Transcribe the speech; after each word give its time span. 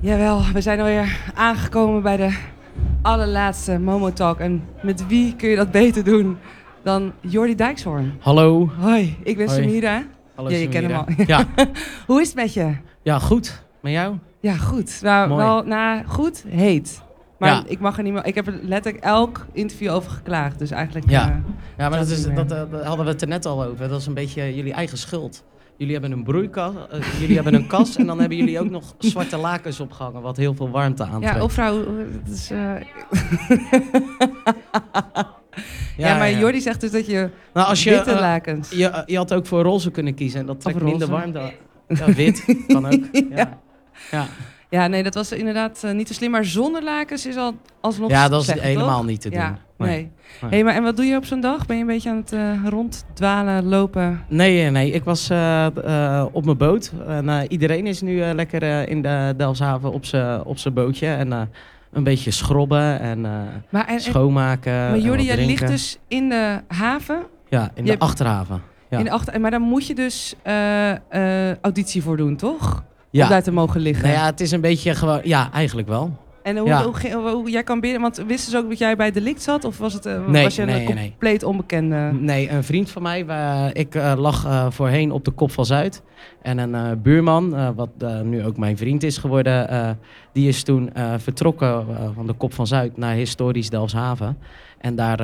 Jawel, 0.00 0.42
we 0.52 0.60
zijn 0.60 0.78
alweer 0.78 1.30
aangekomen 1.34 2.02
bij 2.02 2.16
de 2.16 2.38
allerlaatste 3.02 3.78
Momo 3.78 4.12
Talk. 4.12 4.38
En 4.38 4.62
met 4.82 5.06
wie 5.06 5.36
kun 5.36 5.48
je 5.48 5.56
dat 5.56 5.70
beter 5.70 6.04
doen 6.04 6.38
dan 6.82 7.12
Jordi 7.20 7.54
Dijkshoorn? 7.54 8.12
Hallo. 8.20 8.70
Hoi, 8.78 9.16
ik 9.22 9.36
ben 9.36 9.46
Hoi. 9.48 9.62
Samira. 9.62 10.02
Hallo 10.34 10.50
Ja, 10.50 10.56
je 10.56 10.68
kent 10.68 10.86
hem 10.86 10.96
al. 10.96 11.04
Ja. 11.26 11.44
Hoe 12.06 12.20
is 12.20 12.26
het 12.26 12.36
met 12.36 12.54
je? 12.54 12.72
ja, 13.02 13.18
goed. 13.18 13.62
Met 13.82 13.92
jou? 13.92 14.16
Ja, 14.40 14.54
goed. 14.54 14.98
Nou, 15.02 15.28
Mooi. 15.28 15.42
wel, 15.44 15.62
nou, 15.62 16.04
goed, 16.06 16.44
heet. 16.48 17.02
Maar 17.38 17.50
Ja. 17.50 17.62
ik 17.66 17.80
mag 17.80 17.96
er 17.96 18.02
niet 18.02 18.12
meer. 18.12 18.26
Ik 18.26 18.34
heb 18.34 18.46
er 18.46 18.58
letterlijk 18.62 19.04
elk 19.04 19.46
interview 19.52 19.90
over 19.92 20.10
geklaagd. 20.10 20.58
Dus 20.58 20.70
eigenlijk. 20.70 21.10
Ja. 21.10 21.22
eh, 21.28 21.34
Ja, 21.76 21.88
maar 21.88 21.98
Dat 21.98 22.08
dat, 22.08 22.18
is 22.18 22.24
dat, 22.24 22.52
eh, 22.52 22.62
daar 22.70 22.84
hadden 22.84 23.04
we 23.04 23.10
het 23.12 23.22
er 23.22 23.28
net 23.28 23.46
al 23.46 23.64
over. 23.64 23.88
Dat 23.88 24.00
is 24.00 24.06
een 24.06 24.14
beetje 24.14 24.54
jullie 24.54 24.72
eigen 24.72 24.98
schuld. 24.98 25.44
Jullie 25.80 25.94
hebben 25.94 26.12
een 26.12 26.24
broeikas, 26.24 26.74
eh, 26.90 27.20
jullie 27.20 27.34
hebben 27.34 27.54
een 27.54 27.66
kas 27.66 27.96
en 27.96 28.06
dan 28.06 28.18
hebben 28.18 28.38
jullie 28.38 28.60
ook 28.60 28.70
nog 28.70 28.94
zwarte 28.98 29.36
lakens 29.36 29.80
opgehangen, 29.80 30.22
wat 30.22 30.36
heel 30.36 30.54
veel 30.54 30.70
warmte 30.70 31.04
aantrekt. 31.04 31.34
ja, 31.34 31.42
of 31.42 31.52
vrouw. 31.52 31.96
Het 31.96 32.32
is, 32.32 32.50
eh, 32.50 32.74
ja, 36.06 36.18
maar 36.18 36.32
Jordi 36.32 36.60
zegt 36.60 36.80
dus 36.80 36.90
dat 36.90 37.06
je, 37.06 37.30
nou, 37.52 37.68
als 37.68 37.84
je, 37.84 37.90
witte 37.90 38.10
eh, 38.10 38.20
lakens. 38.20 38.70
je, 38.70 39.02
je 39.06 39.16
had 39.16 39.34
ook 39.34 39.46
voor 39.46 39.62
roze 39.62 39.90
kunnen 39.90 40.14
kiezen 40.14 40.40
en 40.40 40.46
dat 40.46 40.60
trekt 40.60 40.82
minder 40.82 41.08
warmte. 41.08 41.52
Ja, 41.88 42.12
wit 42.12 42.64
kan 42.66 42.86
ook. 42.86 43.02
Ja, 43.36 43.58
ja. 44.10 44.26
Ja, 44.70 44.86
nee, 44.86 45.02
dat 45.02 45.14
was 45.14 45.32
inderdaad 45.32 45.84
eh, 45.84 45.92
niet 45.92 46.08
zo 46.08 46.14
slim. 46.14 46.30
Maar 46.30 46.44
zonder 46.44 46.82
lakens 46.82 47.26
is 47.26 47.36
al 47.36 47.54
alsnog 47.80 48.10
ja 48.10 48.28
dat 48.28 48.42
is 48.42 48.60
helemaal 48.60 48.98
toch? 48.98 49.06
niet 49.06 49.20
te 49.20 49.30
doen. 49.30 49.38
Ja, 49.38 49.58
nee. 49.78 49.88
Nee. 50.40 50.50
Hey, 50.50 50.64
maar 50.64 50.74
en 50.74 50.82
wat 50.82 50.96
doe 50.96 51.04
je 51.04 51.16
op 51.16 51.24
zo'n 51.24 51.40
dag? 51.40 51.66
Ben 51.66 51.76
je 51.76 51.82
een 51.82 51.88
beetje 51.88 52.10
aan 52.10 52.16
het 52.16 52.32
eh, 52.32 52.52
ronddwalen, 52.68 53.64
lopen? 53.64 54.24
Nee, 54.28 54.70
nee, 54.70 54.90
ik 54.90 55.04
was 55.04 55.30
eh, 55.30 56.24
op 56.32 56.44
mijn 56.44 56.56
boot. 56.56 56.92
En, 57.06 57.52
iedereen 57.52 57.86
is 57.86 58.00
nu 58.00 58.20
lekker 58.20 58.88
in 58.88 59.02
de 59.02 59.34
Delfshaven 59.36 59.92
op 59.92 60.04
zijn 60.04 60.44
op 60.44 60.58
bootje. 60.72 61.06
En 61.06 61.32
een 61.92 62.04
beetje 62.04 62.30
schrobben 62.30 63.00
en 63.00 63.20
Maar, 63.20 63.86
en, 63.86 63.86
en- 63.86 64.00
schoonmaken. 64.00 64.72
maar 64.72 64.98
Jordi, 64.98 65.24
jij 65.24 65.46
ligt 65.46 65.66
dus 65.66 65.98
in 66.08 66.28
de 66.28 66.60
haven. 66.68 67.22
Ja, 67.48 67.70
in 67.74 67.84
je 67.84 67.92
de 67.92 67.98
achterhaven. 67.98 68.62
Ja. 68.90 68.98
In 68.98 69.04
de 69.04 69.10
achter, 69.10 69.40
maar 69.40 69.50
daar 69.50 69.60
moet 69.60 69.86
je 69.86 69.94
dus 69.94 70.34
auditie 71.62 72.02
voor 72.02 72.16
doen, 72.16 72.36
toch? 72.36 72.84
Ja. 73.10 73.22
Om 73.24 73.30
daar 73.30 73.42
te 73.42 73.52
mogen 73.52 73.80
liggen. 73.80 74.04
Nou 74.08 74.18
ja, 74.18 74.24
het 74.26 74.40
is 74.40 74.50
een 74.50 74.60
beetje 74.60 74.94
gewoon... 74.94 75.20
Ja, 75.24 75.52
eigenlijk 75.52 75.88
wel. 75.88 76.16
En 76.42 76.56
hoe, 76.56 76.68
ja. 76.68 76.82
hoe, 76.84 76.94
ging- 76.94 77.14
hoe- 77.14 77.30
hoe- 77.30 77.50
jij 77.50 77.62
kan 77.62 77.80
binnen, 77.80 78.00
want 78.00 78.22
wisten 78.26 78.50
ze 78.50 78.58
ook 78.58 78.68
dat 78.68 78.78
jij 78.78 78.96
bij 78.96 79.10
Delict 79.10 79.42
zat? 79.42 79.64
Of 79.64 79.78
was, 79.78 79.92
het, 79.92 80.06
eh, 80.06 80.26
Nee, 80.26 80.44
was 80.44 80.54
je 80.54 80.62
een 80.62 80.68
nee, 80.68 80.88
nee. 80.94 81.06
compleet 81.08 81.42
onbekende? 81.42 82.10
Nee, 82.12 82.50
een 82.50 82.64
vriend 82.64 82.90
van 82.90 83.02
mij, 83.02 83.26
waar, 83.26 83.76
ik 83.76 83.94
eh, 83.94 84.12
lag 84.16 84.44
eh, 84.44 84.66
voorheen 84.70 85.10
op 85.12 85.24
de 85.24 85.30
Kop 85.30 85.50
van 85.52 85.66
Zuid. 85.66 86.02
En 86.42 86.58
een 86.58 87.02
buurman, 87.02 87.74
wat 87.74 87.90
nu 88.22 88.44
ook 88.44 88.56
mijn 88.56 88.76
vriend 88.76 89.02
is 89.02 89.18
geworden, 89.18 89.98
die 90.32 90.48
is 90.48 90.62
toen 90.62 90.90
vertrokken 91.16 91.86
van 92.14 92.26
de 92.26 92.32
Kop 92.32 92.54
van 92.54 92.66
Zuid 92.66 92.96
naar 92.96 93.14
historisch 93.14 93.70
Delfshaven. 93.70 94.38
En 94.78 94.94
daar 94.94 95.20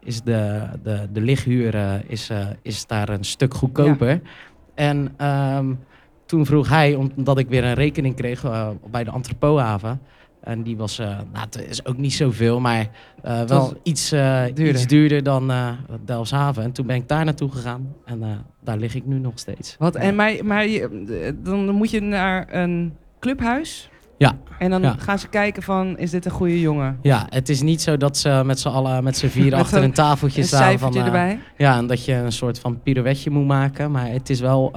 is, 0.00 0.20
de, 0.22 0.62
de, 0.82 1.08
de 1.12 1.20
lichthuur 1.20 2.02
is, 2.06 2.30
is 2.62 2.86
daar 2.86 3.08
een 3.08 3.24
stuk 3.24 3.54
goedkoper. 3.54 4.20
En 4.74 5.12
ehm, 5.16 5.72
toen 6.34 6.46
vroeg 6.46 6.68
hij, 6.68 6.94
omdat 7.16 7.38
ik 7.38 7.48
weer 7.48 7.64
een 7.64 7.74
rekening 7.74 8.16
kreeg 8.16 8.44
eh, 8.44 8.68
bij 8.90 9.04
de 9.04 9.10
Antropohaven. 9.10 10.00
En 10.40 10.62
die 10.62 10.76
was, 10.76 10.98
eh, 10.98 11.06
nou, 11.06 11.44
het 11.44 11.66
is 11.68 11.86
ook 11.86 11.96
niet 11.96 12.12
zoveel, 12.12 12.60
maar 12.60 12.88
eh, 13.22 13.42
wel 13.42 13.74
iets, 13.82 14.10
duurder. 14.10 14.68
iets 14.68 14.86
duurder 14.86 15.22
dan 15.22 15.52
Delfshaven. 16.04 16.62
En 16.62 16.72
toen 16.72 16.86
ben 16.86 16.96
ik 16.96 17.08
daar 17.08 17.24
naartoe 17.24 17.50
gegaan 17.50 17.94
en 18.04 18.44
daar 18.64 18.76
lig 18.76 18.94
ik 18.94 19.06
nu 19.06 19.18
nog 19.18 19.32
steeds. 19.34 19.76
Wat, 19.78 19.94
en 19.94 20.14
maar, 20.14 20.34
maar 20.44 20.66
dan 21.42 21.70
moet 21.70 21.90
je 21.90 22.00
naar 22.00 22.46
een 22.54 22.92
clubhuis. 23.20 23.88
Ja. 24.18 24.36
En 24.58 24.70
dan 24.70 24.82
Ja. 24.82 24.94
gaan 24.98 25.18
ze 25.18 25.28
kijken 25.28 25.62
van, 25.62 25.98
is 25.98 26.10
dit 26.10 26.24
een 26.24 26.30
goede 26.30 26.60
jongen? 26.60 26.98
Ja, 27.02 27.26
het 27.28 27.48
is 27.48 27.62
niet 27.62 27.82
zo 27.82 27.96
dat 27.96 28.16
ze 28.16 28.42
met 28.44 28.60
z'n 28.60 28.68
allen, 28.68 29.04
met 29.04 29.16
z'n 29.16 29.26
vier 29.26 29.54
achter 29.64 29.82
een 29.82 29.92
tafeltje 29.92 30.40
Een 30.40 30.46
staan. 30.46 30.78
Van, 30.78 30.96
erbij. 30.96 31.38
Ja, 31.56 31.76
en 31.76 31.86
dat 31.86 32.04
je 32.04 32.12
een 32.14 32.32
soort 32.32 32.58
van 32.58 32.82
pirouetje 32.82 33.30
moet 33.30 33.46
maken. 33.46 33.90
Maar 33.90 34.08
het 34.08 34.30
is 34.30 34.40
wel, 34.40 34.72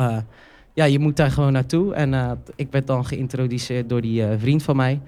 ja, 0.77 0.85
je 0.85 0.99
moet 0.99 1.15
daar 1.15 1.31
gewoon 1.31 1.51
naartoe. 1.51 1.93
En 1.93 2.13
eh, 2.13 2.31
ik 2.55 2.67
werd 2.71 2.87
dan 2.87 3.05
geïntroduceerd 3.05 3.89
door 3.89 4.01
die 4.01 4.23
eh, 4.23 4.35
vriend 4.37 4.63
van 4.63 4.75
mij. 4.75 4.99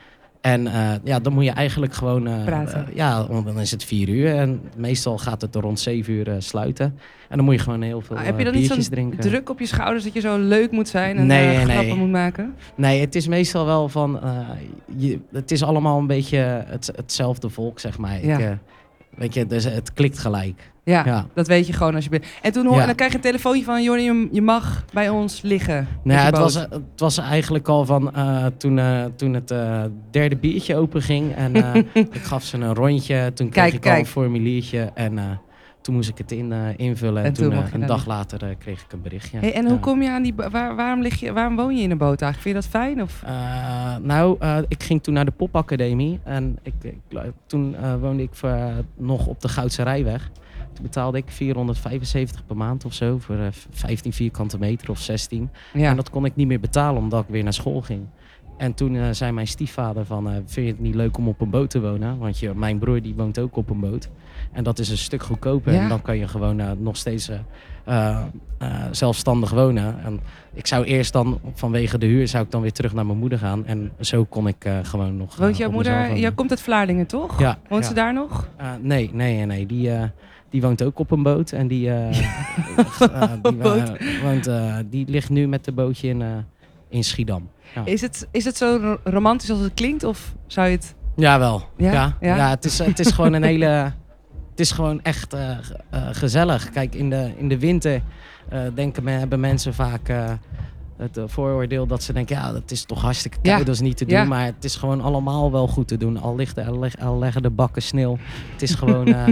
En 0.42 0.68
eh, 0.68 0.92
ja, 1.04 1.20
dan 1.20 1.34
moet 1.34 1.44
je 1.44 1.52
eigenlijk 1.52 1.94
gewoon... 1.94 2.24
Praten. 2.46 2.88
ja, 2.94 3.28
want 3.28 3.46
dan 3.46 3.60
is 3.60 3.72
het 3.72 3.84
vier 3.84 4.10
uur. 4.10 4.36
En 4.36 4.62
meestal 4.78 5.18
gaat 5.18 5.42
het 5.42 5.56
er 5.56 5.62
rond 5.62 5.80
zeven 5.80 6.14
uur 6.14 6.36
sluiten. 6.38 6.86
En 7.30 7.38
dan 7.38 7.46
moet 7.46 7.54
je 7.54 7.60
gewoon 7.60 7.82
heel 7.82 8.02
veel 8.02 8.16
Ah, 8.16 8.24
heb 8.24 8.38
je 8.38 8.44
dan 8.44 8.54
niet 8.54 8.68
zo'n 8.68 9.14
druk 9.20 9.50
op 9.50 9.60
je 9.60 9.66
schouders 9.66 10.04
dat 10.04 10.14
je 10.14 10.20
zo 10.20 10.38
leuk 10.38 10.72
moet 10.72 10.88
zijn 10.88 11.18
en 11.18 11.26
Nee, 11.26 11.56
eh, 11.56 11.66
nee. 11.66 11.76
grappen 11.76 11.98
moet 11.98 12.12
maken? 12.12 12.56
Nee, 12.76 13.02
het 13.02 13.16
is 13.16 13.28
meestal 13.28 13.66
wel 13.66 13.90
van... 13.90 14.20
je, 14.96 15.20
het 15.32 15.52
is 15.52 15.64
allemaal 15.64 16.00
een 16.00 16.08
beetje 16.08 16.64
het, 16.68 16.92
hetzelfde 16.96 17.50
volk, 17.50 17.80
zeg 17.80 17.98
maar. 17.98 18.26
Ja. 18.26 18.38
Ik, 18.40 18.58
weet 19.16 19.34
je, 19.34 19.46
dus 19.46 19.64
het 19.64 19.94
klikt 19.94 20.20
gelijk. 20.20 20.72
Ja, 20.90 21.06
Ja. 21.06 21.26
dat 21.34 21.48
weet 21.48 21.68
je 21.68 21.74
gewoon 21.74 21.96
als 21.96 22.04
je 22.04 22.10
bent. 22.10 22.26
En 22.42 22.52
toen 22.52 22.66
hoor, 22.66 22.76
Ja. 22.76 22.80
en 22.82 22.86
dan 22.88 22.96
krijg 22.96 23.12
je 23.12 23.18
een 23.18 23.24
telefoontje 23.24 23.64
van 23.64 23.84
Jordi, 23.84 24.28
je, 24.32 24.42
mag 24.42 24.86
bij 24.94 25.10
ons 25.10 25.42
liggen. 25.42 25.88
Nou, 26.04 26.20
het, 26.20 26.32
boot. 26.32 26.42
was, 26.42 26.54
het 26.56 26.82
was 26.98 27.18
eigenlijk 27.18 27.68
al 27.68 27.86
van 27.86 28.16
eh, 28.16 28.46
toen, 28.58 28.80
eh, 28.80 29.04
toen 29.16 29.34
het 29.34 29.52
eh, 29.52 29.84
derde 30.12 30.36
biertje 30.36 30.76
open 30.76 31.02
ging. 31.02 31.36
En 31.36 31.56
eh, 31.56 31.76
ik 32.04 32.16
gaf 32.22 32.44
ze 32.44 32.58
een 32.58 32.74
rondje. 32.76 33.32
Toen 33.34 33.50
kreeg 33.50 33.70
Kijk, 33.70 33.86
ik 33.86 33.92
al 33.92 33.98
een 34.00 34.06
formuliertje. 34.06 34.92
En 34.94 35.18
eh, 35.18 35.24
toen 35.82 35.96
moest 35.96 36.10
ik 36.10 36.18
het 36.18 36.32
in, 36.32 36.52
eh, 36.52 36.60
invullen. 36.76 37.18
En, 37.22 37.26
En 37.28 37.34
toen 37.34 37.52
eh, 37.52 37.60
een 37.74 37.86
dag 37.86 38.06
later 38.06 38.44
eh, 38.44 38.50
kreeg 38.60 38.82
ik 38.82 38.92
een 38.94 39.02
berichtje. 39.02 39.38
Hey, 39.40 39.54
en 39.54 39.70
hoe 39.70 39.80
kom 39.80 40.02
je 40.02 40.10
aan 40.10 40.22
die... 40.24 40.34
Waar, 40.52 40.76
waarom, 40.76 41.02
lig 41.02 41.20
je, 41.20 41.34
waarom 41.34 41.56
woon 41.56 41.76
je 41.78 41.82
in 41.84 41.92
een 41.92 41.98
boot 41.98 42.22
eigenlijk? 42.22 42.42
Vind 42.42 42.56
je 42.56 42.62
dat 42.62 42.82
fijn? 42.82 43.02
Of? 43.02 43.22
Eh, 43.26 43.96
nou, 44.02 44.36
eh, 44.40 44.58
ik 44.68 44.84
ging 44.84 45.04
toen 45.04 45.14
naar 45.14 45.26
de 45.26 45.32
popacademie. 45.32 46.20
En 46.24 46.58
ik, 46.64 46.74
ik- 46.82 47.20
toen 47.48 47.76
eh, 47.76 47.94
woonde 48.02 48.24
ik 48.24 48.32
nog 48.98 49.28
op 49.28 49.42
de 49.42 49.48
Goudse 49.48 49.84
Rijweg. 49.84 50.30
Betaalde 50.82 51.18
ik 51.18 51.26
475 51.28 52.46
per 52.46 52.58
maand 52.58 52.86
of 52.86 52.94
zo. 52.94 53.18
Voor 53.20 53.36
eh, 53.36 53.48
15 53.72 54.14
vierkante 54.14 54.60
meter 54.60 54.90
of 54.90 55.00
16. 55.00 55.50
Ja. 55.74 55.90
En 55.90 55.96
dat 55.96 56.10
kon 56.10 56.26
ik 56.26 56.36
niet 56.36 56.48
meer 56.48 56.60
betalen 56.60 57.02
omdat 57.02 57.24
ik 57.24 57.30
weer 57.30 57.44
naar 57.44 57.54
school 57.54 57.82
ging. 57.82 58.06
En 58.58 58.74
toen 58.74 58.96
eh, 58.96 59.08
zei 59.12 59.32
mijn 59.32 59.48
stiefvader 59.48 60.06
van, 60.06 60.28
eh, 60.30 60.34
vind 60.34 60.66
je 60.66 60.72
het 60.72 60.80
niet 60.82 60.96
leuk 60.96 61.18
om 61.18 61.28
op 61.28 61.42
een 61.42 61.50
boot 61.50 61.70
te 61.70 61.82
wonen? 61.82 62.18
Want 62.18 62.40
je, 62.40 62.54
mijn 62.56 62.80
broer 62.80 63.02
die 63.02 63.16
woont 63.16 63.40
ook 63.40 63.56
op 63.56 63.70
een 63.70 63.80
boot. 63.80 64.10
En 64.52 64.64
dat 64.64 64.80
is 64.80 64.90
een 64.90 64.98
stuk 64.98 65.24
goedkoper. 65.24 65.74
Ja. 65.74 65.82
En 65.82 65.90
dan 65.90 66.02
kan 66.02 66.18
je 66.18 66.28
gewoon 66.28 66.60
eh, 66.60 66.72
nog 66.78 66.98
steeds 66.98 67.30
eh, 67.30 67.38
eh, 67.86 68.22
eh, 68.58 68.84
zelfstandig 68.92 69.50
wonen. 69.50 70.04
En 70.04 70.20
ik 70.54 70.68
zou 70.68 70.86
eerst 70.86 71.14
dan, 71.14 71.40
vanwege 71.54 71.98
de 71.98 72.06
huur, 72.06 72.28
zou 72.28 72.44
ik 72.44 72.52
dan 72.52 72.62
weer 72.62 72.72
terug 72.72 72.94
naar 72.94 73.06
mijn 73.06 73.18
moeder 73.18 73.40
gaan. 73.40 73.66
En 73.66 73.92
zo 74.00 74.24
kon 74.26 74.48
ik 74.48 74.66
eh, 74.66 74.78
gewoon 74.84 75.18
nog 75.18 75.34
eh, 75.34 75.40
Woont 75.40 75.58
jouw 75.58 75.72
moeder... 75.72 76.18
Jij 76.18 76.32
komt 76.32 76.50
uit 76.50 76.62
Vlaardingen, 76.62 77.06
toch? 77.08 77.40
Ja, 77.40 77.58
Woont 77.70 77.84
ja. 77.84 77.90
ze 77.90 77.96
daar 77.96 78.14
nog? 78.14 78.48
Eh, 78.58 78.72
nee, 78.82 79.10
nee, 79.14 79.46
nee. 79.46 79.66
Die, 79.66 79.92
eh, 79.92 80.04
die 80.50 80.62
woont 80.62 80.84
ook 80.84 81.00
op 81.00 81.12
een 81.12 81.24
boot. 81.24 81.52
En 81.52 81.68
die, 81.68 81.90
eh, 81.90 82.08
eh, 82.20 83.32
die, 83.42 83.58
eh, 83.58 83.62
Boot. 83.62 83.92
woont, 84.22 84.48
eh, 84.48 84.76
die 84.86 85.06
ligt 85.08 85.30
nu 85.30 85.48
met 85.48 85.66
de 85.66 85.72
bootje 85.72 86.08
in, 86.08 86.22
eh, 86.22 86.28
in 86.90 87.04
Schiedam. 87.04 87.50
Ja. 87.76 87.86
Is 87.86 88.02
het, 88.02 88.28
is 88.32 88.46
het 88.46 88.58
zo 88.58 88.78
ro- 88.82 89.00
romantisch 89.12 89.50
als 89.52 89.60
het 89.60 89.74
klinkt? 89.74 90.04
Of 90.04 90.34
zou 90.48 90.68
je 90.68 90.76
het... 90.76 90.96
Jawel. 91.16 91.64
Ja? 91.78 91.92
Ja, 91.92 92.16
Ja? 92.20 92.36
ja? 92.36 92.50
het, 92.50 92.66
is, 92.66 92.80
het 92.80 93.00
is 93.00 93.12
gewoon 93.12 93.34
een 93.34 93.44
hele. 93.44 93.66
Het 94.50 94.60
is 94.68 94.72
gewoon 94.72 95.02
echt 95.02 95.34
ge- 95.36 95.80
gezellig. 96.12 96.70
Kijk, 96.70 96.96
in 96.96 97.10
de, 97.10 97.32
in 97.38 97.48
de 97.50 97.60
winter 97.60 98.02
eh, 98.50 98.62
denken 98.74 99.04
men, 99.04 99.20
hebben 99.20 99.40
mensen 99.40 99.74
vaak 99.74 100.10
eh, 100.10 100.32
het 101.00 101.18
eh, 101.18 101.24
vooroordeel 101.28 101.88
dat 101.88 102.04
ze 102.04 102.14
denken: 102.14 102.36
ja, 102.36 102.52
dat 102.52 102.72
is 102.72 102.84
toch 102.84 103.02
hartstikke 103.02 103.38
koud, 103.42 103.60
Ja. 103.60 103.66
dat 103.66 103.76
is 103.76 103.82
niet 103.82 103.98
te 103.98 104.06
doen. 104.06 104.18
Ja. 104.18 104.24
Maar 104.24 104.46
het 104.46 104.64
is 104.64 104.76
gewoon 104.76 105.02
allemaal 105.02 105.52
wel 105.52 105.68
goed 105.68 105.88
te 105.88 105.98
doen. 105.98 106.18
Al, 106.22 106.36
ligt 106.36 106.58
al, 106.68 106.80
leg- 106.80 107.00
al 107.00 107.20
leggen 107.20 107.42
de 107.42 107.50
bakken 107.50 107.82
sneeuw. 107.82 108.18
Het 108.52 108.62
is 108.62 108.76
gewoon, 108.76 109.08
eh, 109.14 109.28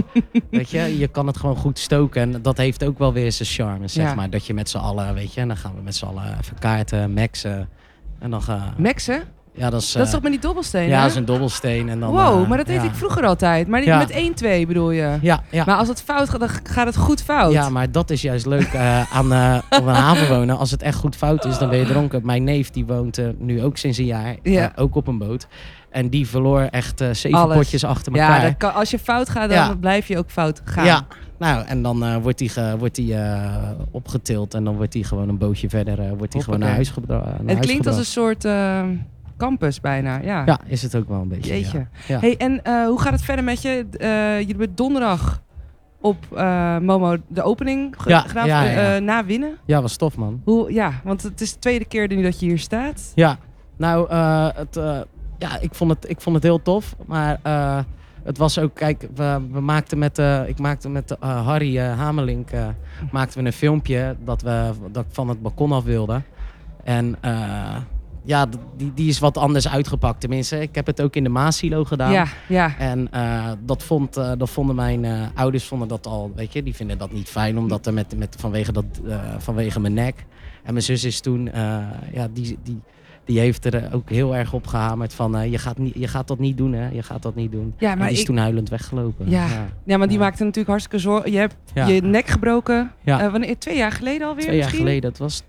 weet 0.50 0.70
je, 0.70 0.98
je 0.98 1.08
kan 1.08 1.26
het 1.26 1.36
gewoon 1.36 1.56
goed 1.56 1.78
stoken. 1.78 2.22
En 2.34 2.42
dat 2.42 2.56
heeft 2.56 2.84
ook 2.84 2.98
wel 2.98 3.12
weer 3.12 3.32
zijn 3.32 3.48
charme, 3.48 3.88
zeg 3.88 4.04
Ja. 4.04 4.14
maar. 4.14 4.30
Dat 4.30 4.46
je 4.46 4.54
met 4.54 4.68
z'n 4.70 4.76
allen, 4.78 5.14
weet 5.14 5.34
je, 5.34 5.40
en 5.40 5.48
dan 5.48 5.56
gaan 5.56 5.74
we 5.74 5.82
met 5.82 5.96
z'n 5.96 6.04
allen 6.06 6.38
even 6.40 6.58
kaarten, 6.58 7.12
maxen. 7.12 7.68
En 8.18 8.30
dan 8.30 8.42
gaan. 8.42 8.74
Mexen? 8.76 9.22
Ja, 9.58 9.70
dat 9.70 9.80
is. 9.82 9.92
dat 9.92 10.02
is 10.02 10.08
eh, 10.08 10.14
toch 10.14 10.22
met 10.22 10.32
die 10.32 10.40
dobbelstenen? 10.40 10.88
ja, 10.88 10.94
hè? 10.94 11.00
dat 11.00 11.10
is 11.10 11.16
een 11.16 11.24
dobbelsteen. 11.24 11.88
En 11.88 12.00
dan, 12.00 12.10
wow, 12.10 12.42
eh, 12.42 12.48
maar 12.48 12.56
dat 12.58 12.66
deed 12.66 12.76
ja. 12.76 12.82
ik 12.82 12.94
vroeger 12.94 13.24
altijd. 13.26 13.68
Maar 13.68 13.80
die, 13.80 13.88
Ja. 13.88 13.98
met 13.98 14.12
1-2 14.62 14.66
bedoel 14.66 14.90
je? 14.90 15.18
Ja, 15.22 15.42
ja. 15.50 15.64
Maar 15.66 15.76
als 15.76 15.88
het 15.88 16.02
fout 16.02 16.28
gaat, 16.28 16.40
dan 16.40 16.48
gaat 16.62 16.86
het 16.86 16.96
goed 16.96 17.22
fout. 17.22 17.52
Ja, 17.52 17.68
maar 17.68 17.92
dat 17.92 18.10
is 18.10 18.22
juist 18.22 18.46
leuk 18.46 18.72
eh, 18.72 19.12
aan 19.16 19.24
op 19.70 19.86
een 19.86 19.94
haven 19.94 20.28
wonen. 20.28 20.58
Als 20.58 20.70
het 20.70 20.82
echt 20.82 20.96
goed 20.96 21.16
fout 21.16 21.44
is, 21.44 21.58
dan 21.58 21.68
ben 21.68 21.78
je 21.78 21.84
dronken. 21.86 22.20
Mijn 22.24 22.44
neef 22.44 22.70
die 22.70 22.86
woont 22.86 23.20
nu 23.38 23.62
ook 23.62 23.76
sinds 23.76 23.98
een 23.98 24.04
jaar, 24.04 24.36
Ja. 24.42 24.72
ook 24.76 24.94
op 24.94 25.06
een 25.06 25.18
boot. 25.18 25.46
En 25.90 26.08
die 26.08 26.28
verloor 26.28 26.60
echt 26.60 27.02
zeven 27.12 27.38
Alles. 27.38 27.56
potjes 27.56 27.84
achter 27.84 28.14
Ja, 28.14 28.26
elkaar. 28.26 28.42
dat 28.42 28.56
kan, 28.56 28.74
als 28.74 28.90
je 28.90 28.98
fout 28.98 29.28
gaat, 29.28 29.48
dan 29.48 29.58
Ja. 29.58 29.74
blijf 29.74 30.08
je 30.08 30.18
ook 30.18 30.30
fout 30.30 30.60
gaan. 30.64 30.84
Ja, 30.84 31.06
nou, 31.38 31.64
en 31.66 31.82
dan 31.82 32.20
wordt 32.22 32.38
hij 32.40 32.48
ge- 32.48 32.74
wordt 32.78 33.00
opgetild 33.90 34.54
en 34.54 34.64
dan 34.64 34.76
wordt 34.76 34.94
hij 34.94 35.02
gewoon 35.02 35.28
een 35.28 35.38
bootje 35.38 35.68
verder 35.68 36.16
wordt 36.16 36.32
hij 36.32 36.42
gewoon 36.42 36.58
naar 36.58 36.70
huis 36.72 36.90
gebra- 36.90 37.14
naar 37.24 37.34
Het 37.38 37.46
huis 37.52 37.66
klinkt 37.66 37.86
als 37.86 37.96
een 37.96 38.04
gebracht. 38.04 38.42
soort 38.42 38.54
campus 39.38 39.80
bijna. 39.80 40.20
Ja. 40.22 40.42
Ja, 40.46 40.60
is 40.66 40.82
het 40.82 40.96
ook 40.96 41.08
wel 41.08 41.20
een 41.20 41.28
beetje. 41.28 41.52
Jeetje. 41.52 41.86
Ja. 42.06 42.18
Hey, 42.20 42.36
en 42.36 42.64
eh, 42.64 42.86
hoe 42.86 43.00
gaat 43.00 43.12
het 43.12 43.22
verder 43.22 43.44
met 43.44 43.62
je? 43.62 43.86
Eh 43.98 44.48
je 44.48 44.54
bent 44.56 44.76
donderdag 44.76 45.42
op 46.00 46.16
eh, 46.36 46.78
Momo 46.78 47.16
de 47.28 47.42
opening 47.42 47.94
Ja, 48.06 48.20
gedaan, 48.20 48.46
ja, 48.46 48.62
ja. 48.62 48.98
na 48.98 49.24
winnen. 49.24 49.56
ja, 49.64 49.82
was 49.82 49.96
tof 49.96 50.16
man. 50.16 50.40
Hoe, 50.44 50.72
ja, 50.72 50.92
want 51.04 51.22
het 51.22 51.40
is 51.40 51.52
de 51.52 51.58
tweede 51.58 51.84
keer 51.84 52.08
nu 52.08 52.22
dat 52.22 52.40
je 52.40 52.46
hier 52.46 52.58
staat. 52.58 53.12
Ja, 53.14 53.38
Nou, 53.76 54.12
het, 54.54 54.74
ja, 55.38 55.58
ik 55.60 55.74
vond, 55.74 55.90
het, 55.90 56.10
ik 56.10 56.20
vond 56.20 56.34
het 56.34 56.44
heel 56.44 56.62
tof. 56.62 56.96
Maar 57.06 57.38
het 58.28 58.38
was 58.38 58.58
ook, 58.58 58.74
kijk, 58.74 59.08
we, 59.14 59.40
we 59.50 59.60
maakten 59.60 59.98
met, 59.98 60.18
eh, 60.18 60.48
ik 60.48 60.58
maakte 60.58 60.88
met 60.88 61.18
eh, 61.18 61.46
Harry 61.46 61.78
Hamelink 61.78 62.50
maakten 63.12 63.40
we 63.40 63.46
een 63.46 63.52
filmpje 63.52 64.16
dat, 64.24 64.42
we, 64.42 64.70
dat 64.90 65.04
ik 65.04 65.10
van 65.14 65.28
het 65.28 65.42
balkon 65.42 65.72
af 65.72 65.84
wilde. 65.84 66.22
En 66.84 67.16
eh, 67.20 67.76
ja, 68.28 68.46
die, 68.76 68.94
die 68.94 69.08
is 69.08 69.18
wat 69.18 69.36
anders 69.36 69.68
uitgepakt. 69.68 70.20
Tenminste, 70.20 70.60
ik 70.60 70.74
heb 70.74 70.86
het 70.86 71.02
ook 71.02 71.16
in 71.16 71.22
de 71.22 71.28
Maasilo 71.28 71.84
gedaan. 71.84 72.12
Ja, 72.12 72.26
ja. 72.48 72.78
En 72.78 73.12
eh, 73.12 73.50
dat, 73.64 73.82
vond, 73.82 74.16
eh, 74.16 74.32
dat 74.38 74.50
vonden 74.50 74.76
mijn 74.76 75.04
eh, 75.04 75.26
ouders 75.34 75.64
vonden 75.64 75.88
dat 75.88 76.06
al, 76.06 76.32
weet 76.34 76.52
je, 76.52 76.62
die 76.62 76.74
vinden 76.74 76.98
dat 76.98 77.12
niet 77.12 77.28
fijn, 77.28 77.58
omdat 77.58 77.86
er 77.86 77.92
met, 77.92 78.16
met, 78.16 78.36
vanwege, 78.38 78.72
dat, 78.72 78.84
vanwege 79.38 79.80
mijn 79.80 79.94
nek. 79.94 80.24
En 80.62 80.72
mijn 80.72 80.84
zus 80.84 81.04
is 81.04 81.20
toen, 81.20 81.50
ja, 82.12 82.28
die, 82.32 82.58
die, 82.62 82.80
die 83.28 83.38
heeft 83.38 83.64
er 83.64 83.88
ook 83.92 84.10
heel 84.10 84.36
erg 84.36 84.52
op 84.52 84.66
gehamerd 84.66 85.14
van, 85.14 85.36
eh, 85.36 85.50
je, 85.50 85.58
gaat 85.58 85.78
niet, 85.78 85.94
je 85.96 86.08
gaat 86.08 86.28
dat 86.28 86.38
niet 86.38 86.56
doen, 86.56 86.72
hè, 86.72 86.88
je 86.88 87.02
gaat 87.02 87.22
dat 87.22 87.34
niet 87.34 87.52
doen. 87.52 87.74
Ja, 87.78 87.90
en 87.90 87.98
maar 87.98 88.06
die 88.06 88.14
is 88.14 88.20
ik- 88.20 88.26
toen 88.26 88.36
huilend 88.36 88.68
weggelopen. 88.68 89.30
Ja. 89.30 89.46
Ja, 89.84 89.96
maar 89.96 90.08
die 90.08 90.18
maakte 90.18 90.40
natuurlijk 90.42 90.68
hartstikke 90.68 90.98
zorgen. 90.98 91.32
Je 91.32 91.38
hebt 91.38 91.54
Ja. 91.74 91.86
je 91.86 92.02
nek 92.02 92.26
gebroken. 92.26 92.90
Ja. 93.00 93.20
Eh, 93.20 93.30
wanneer, 93.30 93.58
twee 93.58 93.76
jaar 93.76 93.92
geleden 93.92 94.26
alweer 94.26 94.42
Twee 94.44 94.56
jaar 94.56 94.64
misschien? 94.64 94.84
geleden, 94.86 95.10
het 95.10 95.18
was 95.18 95.42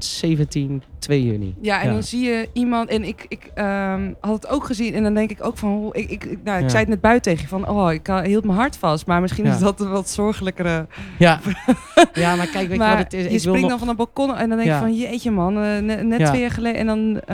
2017, 0.00 0.82
2 0.98 1.24
juni. 1.24 1.54
Ja, 1.60 1.82
en 1.82 1.92
dan 1.92 2.02
zie 2.02 2.24
je 2.24 2.48
iemand, 2.52 2.88
en 2.88 3.04
ik, 3.04 3.24
ik 3.28 3.50
ehm, 3.54 4.12
had 4.20 4.34
het 4.34 4.48
ook 4.48 4.64
gezien, 4.64 4.94
en 4.94 5.02
dan 5.02 5.14
denk 5.14 5.30
ik 5.30 5.44
ook 5.44 5.58
van, 5.58 5.70
hoe- 5.70 5.94
ik, 5.94 6.10
ik, 6.10 6.24
ik- 6.24 6.38
nou, 6.44 6.62
ik 6.62 6.68
zei 6.70 6.80
het 6.80 6.88
net 6.88 7.00
buiten 7.00 7.32
tegen 7.32 7.42
je, 7.42 7.48
van, 7.64 7.68
oh, 7.68 7.92
ik 7.92 8.06
hield 8.24 8.44
mijn 8.44 8.58
hart 8.58 8.76
vast, 8.76 9.06
maar 9.06 9.20
misschien 9.20 9.44
is 9.44 9.58
dat 9.58 9.80
een 9.80 9.90
wat 9.90 10.08
zorgelijkere. 10.08 10.86
Ja, 11.18 11.40
ja 12.14 12.34
maar 12.36 12.46
kijk, 12.46 12.62
weet 12.68 12.70
je 12.72 12.76
maar 12.78 12.96
wat 12.96 13.04
het 13.04 13.12
is? 13.12 13.24
je 13.24 13.30
Ik 13.30 13.38
springt 13.38 13.60
nog- 13.60 13.68
dan 13.70 13.78
van 13.78 13.88
een 13.88 13.96
balkon 13.96 14.36
en 14.36 14.48
dan 14.48 14.58
denk 14.58 14.70
je 14.70 14.76
van, 14.78 14.94
jeetje 14.96 15.30
man, 15.30 15.54
eh, 15.62 15.78
ne- 15.78 16.02
net 16.02 16.20
Ja. 16.20 16.28
twee 16.28 16.40
jaar 16.40 16.50
geleden, 16.50 16.80
en 16.80 16.86
dan, 16.86 17.20
eh, 17.20 17.25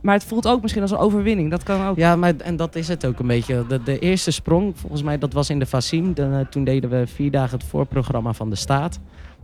maar 0.00 0.14
het 0.14 0.24
voelt 0.24 0.46
ook 0.48 0.60
misschien 0.62 0.82
als 0.82 0.90
een 0.90 0.96
overwinning, 0.98 1.50
dat 1.50 1.62
kan 1.62 1.86
ook. 1.86 1.96
Ja, 1.96 2.16
maar, 2.16 2.36
en 2.36 2.56
dat 2.56 2.74
is 2.74 2.88
het 2.88 3.06
ook 3.06 3.18
een 3.18 3.26
beetje. 3.26 3.64
De, 3.68 3.82
de 3.82 3.98
eerste 3.98 4.30
sprong, 4.30 4.78
volgens 4.78 5.02
mij, 5.02 5.18
dat 5.18 5.32
was 5.32 5.50
in 5.50 5.58
de 5.58 5.66
Fassim. 5.66 6.14
De, 6.14 6.22
eh, 6.22 6.40
toen 6.50 6.64
deden 6.64 6.90
we 6.90 7.06
vier 7.06 7.30
dagen 7.30 7.58
het 7.58 7.66
voorprogramma 7.66 8.32
van 8.32 8.50
de 8.50 8.56
staat. 8.56 8.98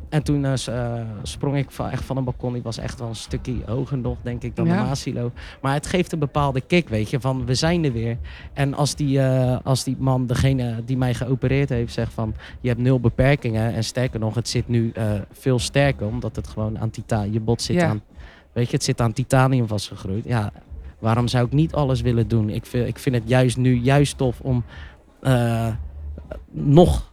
En 0.08 0.22
toen 0.22 0.44
eh, 0.44 0.66
eh, 0.66 1.06
sprong 1.22 1.56
ik 1.56 1.70
van, 1.70 1.90
echt 1.90 2.04
van 2.04 2.16
een 2.16 2.24
balkon. 2.24 2.54
Ik 2.54 2.62
was 2.62 2.78
echt 2.78 2.98
wel 2.98 3.08
een 3.08 3.14
stukje 3.14 3.54
hoger 3.66 3.98
nog, 3.98 4.16
denk 4.22 4.42
ik, 4.42 4.56
dan 4.56 4.66
Ja. 4.66 4.76
de 4.80 4.84
Maasilo. 4.86 5.32
Maar 5.62 5.74
het 5.74 5.86
geeft 5.86 6.12
een 6.12 6.18
bepaalde 6.18 6.60
kick, 6.60 6.88
weet 6.88 7.10
je, 7.10 7.20
van 7.20 7.46
we 7.46 7.54
zijn 7.54 7.84
er 7.84 7.92
weer. 7.92 8.16
En 8.52 8.74
als 8.74 8.94
die, 8.94 9.20
eh, 9.20 9.56
als 9.64 9.84
die 9.84 9.96
man, 9.98 10.26
degene 10.26 10.82
die 10.84 10.96
mij 10.96 11.14
geopereerd 11.14 11.68
heeft, 11.68 11.92
zegt 11.92 12.12
van... 12.12 12.34
je 12.60 12.68
hebt 12.68 12.80
nul 12.80 13.00
beperkingen. 13.00 13.74
En 13.74 13.84
sterker 13.84 14.20
nog, 14.20 14.34
het 14.34 14.48
zit 14.48 14.68
nu 14.68 14.90
eh, 14.94 15.12
veel 15.32 15.58
sterker, 15.58 16.06
omdat 16.06 16.36
het 16.36 16.48
gewoon 16.48 16.78
aan. 16.78 16.90
Je 17.32 17.40
bot 17.40 17.62
zit 17.62 17.76
Ja. 17.76 17.88
aan, 17.88 18.02
weet 18.52 18.66
je, 18.66 18.72
het 18.74 18.84
zit 18.84 19.00
aan 19.00 19.12
titanium 19.12 19.66
vastgegroeid. 19.66 20.24
Ja, 20.24 20.52
waarom 20.98 21.28
zou 21.28 21.46
ik 21.46 21.52
niet 21.52 21.74
alles 21.74 22.00
willen 22.00 22.28
doen? 22.28 22.50
Ik 22.50 22.66
vind, 22.66 22.88
ik 22.88 22.98
vind 22.98 23.14
het 23.14 23.28
juist 23.28 23.56
nu 23.56 23.74
juist 23.74 24.16
tof 24.16 24.40
om 24.40 24.64
eh, 25.20 25.66
nog 26.50 27.10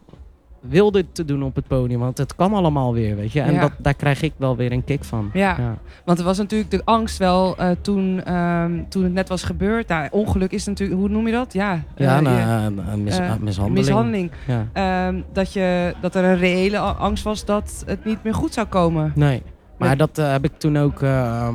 wilder 0.60 1.04
te 1.12 1.24
doen 1.24 1.42
op 1.42 1.54
het 1.54 1.66
podium. 1.66 2.00
Want 2.00 2.18
het 2.18 2.34
kan 2.36 2.52
allemaal 2.54 2.92
weer, 2.92 3.16
weet 3.16 3.32
je. 3.32 3.40
En 3.40 3.52
Ja. 3.52 3.60
dat, 3.60 3.72
daar 3.78 3.94
krijg 3.94 4.22
ik 4.22 4.32
wel 4.36 4.56
weer 4.56 4.72
een 4.72 4.84
kick 4.84 5.04
van. 5.04 5.30
Ja. 5.32 5.78
Want 6.04 6.18
er 6.18 6.24
was 6.24 6.38
natuurlijk 6.38 6.70
de 6.70 6.82
angst 6.84 7.18
wel 7.18 7.56
eh, 7.56 7.70
toen, 7.80 8.22
ehm, 8.24 8.82
toen 8.88 9.02
het 9.04 9.12
net 9.12 9.28
was 9.28 9.42
gebeurd. 9.42 9.88
Nou, 9.88 10.08
ongeluk 10.10 10.52
is 10.52 10.66
natuurlijk, 10.66 11.00
hoe 11.00 11.08
noem 11.08 11.26
je 11.26 11.32
dat? 11.32 11.52
Ja, 11.52 11.82
Ja, 11.96 12.16
eh, 12.16 12.22
nou, 12.22 12.98
mis- 12.98 13.18
eh, 13.18 13.34
mishandeling. 13.36 13.70
mishandeling. 13.74 14.30
Ja. 14.46 14.66
Ehm, 14.72 15.20
dat, 15.32 15.52
je, 15.52 15.94
dat 16.00 16.14
er 16.14 16.24
een 16.24 16.38
reële 16.38 16.78
angst 16.78 17.24
was 17.24 17.44
dat 17.44 17.82
het 17.86 18.04
niet 18.04 18.22
meer 18.24 18.34
goed 18.34 18.52
zou 18.54 18.66
komen. 18.66 19.12
Nee, 19.14 19.42
maar 19.88 19.96
dat 19.96 20.18
eh, 20.18 20.30
heb 20.30 20.44
ik 20.44 20.52
toen 20.58 20.78
ook. 20.78 21.02
ehm, 21.02 21.54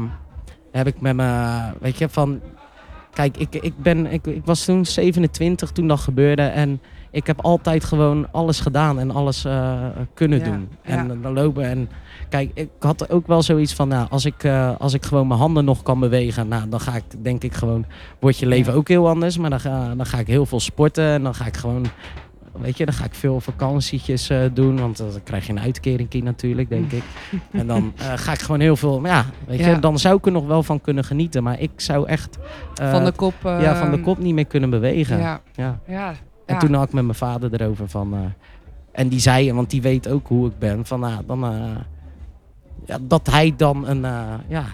heb 0.71 0.87
ik 0.87 1.01
met 1.01 1.15
me, 1.15 1.59
weet 1.79 1.97
je, 1.97 2.09
van. 2.09 2.39
Kijk, 3.13 3.37
ik, 3.37 3.55
ik, 3.55 3.73
ben, 3.77 4.05
ik, 4.11 4.27
ik 4.27 4.45
was 4.45 4.65
toen 4.65 4.85
27 4.85 5.71
toen 5.71 5.87
dat 5.87 5.99
gebeurde. 5.99 6.41
En 6.41 6.81
ik 7.11 7.27
heb 7.27 7.41
altijd 7.41 7.83
gewoon 7.83 8.27
alles 8.31 8.59
gedaan 8.59 8.99
en 8.99 9.11
alles 9.11 9.45
eh, 9.45 9.85
kunnen 10.13 10.39
Ja, 10.39 10.45
doen. 10.45 10.69
ja. 10.83 10.89
En 10.97 11.21
dan 11.21 11.33
lopen. 11.33 11.63
En 11.65 11.89
kijk, 12.29 12.51
ik 12.53 12.69
had 12.79 13.09
ook 13.09 13.27
wel 13.27 13.41
zoiets 13.41 13.73
van, 13.73 13.87
nou, 13.87 14.07
als 14.09 14.25
ik, 14.25 14.43
eh, 14.43 14.71
als 14.79 14.93
ik 14.93 15.05
gewoon 15.05 15.27
mijn 15.27 15.39
handen 15.39 15.65
nog 15.65 15.83
kan 15.83 15.99
bewegen, 15.99 16.47
nou, 16.47 16.69
dan 16.69 16.79
ga 16.79 16.95
ik, 16.95 17.03
denk 17.21 17.43
ik 17.43 17.53
gewoon, 17.53 17.85
wordt 18.19 18.37
je 18.37 18.45
leven 18.47 18.71
Ja. 18.71 18.77
ook 18.77 18.87
heel 18.87 19.09
anders. 19.09 19.37
Maar 19.37 19.49
dan 19.49 19.59
ga, 19.59 19.95
dan 19.95 20.05
ga 20.05 20.17
ik 20.19 20.27
heel 20.27 20.45
veel 20.45 20.59
sporten 20.59 21.05
en 21.05 21.23
dan 21.23 21.35
ga 21.35 21.45
ik 21.45 21.57
gewoon, 21.57 21.85
weet 22.57 22.77
je, 22.77 22.85
dan 22.85 22.93
ga 22.93 23.05
ik 23.05 23.13
veel 23.15 23.39
vakantietjes 23.39 24.29
eh, 24.29 24.39
doen, 24.53 24.79
want 24.79 24.99
eh, 24.99 25.11
dan 25.11 25.23
krijg 25.23 25.45
je 25.45 25.51
een 25.51 25.59
uitkering 25.59 26.23
natuurlijk, 26.23 26.69
denk 26.69 26.91
ik. 26.91 27.03
En 27.51 27.67
dan 27.67 27.93
eh, 27.97 28.11
ga 28.15 28.31
ik 28.31 28.39
gewoon 28.39 28.59
heel 28.59 28.75
veel, 28.75 28.99
maar 28.99 29.11
ja, 29.11 29.25
weet 29.47 29.59
Ja. 29.59 29.69
je, 29.69 29.79
dan 29.79 29.99
zou 29.99 30.17
ik 30.17 30.25
er 30.25 30.31
nog 30.31 30.45
wel 30.47 30.63
van 30.63 30.81
kunnen 30.81 31.03
genieten. 31.03 31.43
Maar 31.43 31.59
ik 31.59 31.71
zou 31.75 32.07
echt 32.07 32.37
van 32.73 33.03
de 33.05 33.11
kop. 33.11 33.33
ja, 33.43 33.75
van 33.75 33.91
de 33.91 34.01
kop 34.01 34.17
niet 34.17 34.33
meer 34.33 34.45
kunnen 34.45 34.69
bewegen. 34.69 35.17
Ja, 35.17 35.41
Ja. 35.55 35.79
ja. 35.87 36.13
En 36.45 36.57
toen 36.59 36.73
had 36.73 36.87
ik 36.87 36.93
met 36.93 37.03
mijn 37.03 37.15
vader 37.15 37.61
erover 37.61 37.87
van. 37.89 38.33
en 38.91 39.07
die 39.07 39.19
zei, 39.19 39.53
want 39.53 39.69
die 39.69 39.81
weet 39.81 40.07
ook 40.07 40.27
hoe 40.27 40.47
ik 40.47 40.59
ben, 40.59 40.85
van 40.85 40.99
nou, 40.99 41.21
dan. 41.25 41.39
ja, 42.85 42.97
dat 43.01 43.27
hij 43.31 43.53
dan 43.57 43.87
een. 43.87 44.01
ja, 44.47 44.65